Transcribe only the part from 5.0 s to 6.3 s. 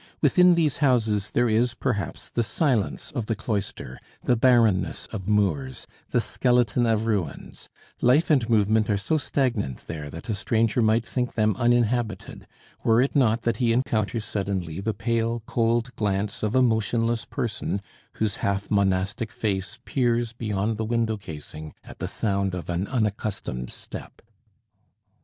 of moors, the